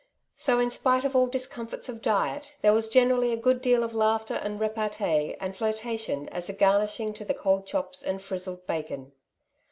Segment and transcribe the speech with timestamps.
[0.35, 3.93] ''So, in spite of all discomforts of diet, there was generally a good deal of
[3.93, 8.65] laughter and repartee and flirtation as a gar nishing to the cold chops and frizzled
[8.65, 9.11] bacon.